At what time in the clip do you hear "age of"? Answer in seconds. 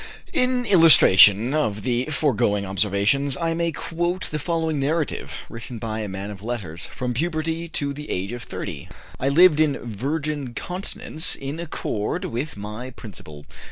8.09-8.41